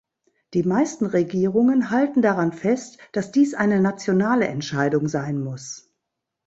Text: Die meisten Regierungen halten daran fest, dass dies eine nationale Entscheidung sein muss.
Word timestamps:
Die 0.55 0.63
meisten 0.63 1.05
Regierungen 1.05 1.91
halten 1.91 2.23
daran 2.23 2.53
fest, 2.53 2.97
dass 3.11 3.31
dies 3.31 3.53
eine 3.53 3.79
nationale 3.79 4.47
Entscheidung 4.47 5.07
sein 5.07 5.39
muss. 5.43 5.93